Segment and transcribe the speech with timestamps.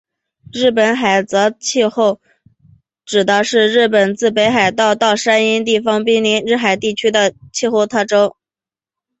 [0.51, 2.19] 日本海侧气候
[3.05, 8.33] 指的是日本自北海道到山阴地方滨临日本海侧地区的冬型气候的特征。